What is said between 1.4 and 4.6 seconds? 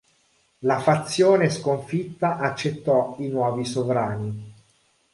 sconfitta accettò i nuovi sovrani.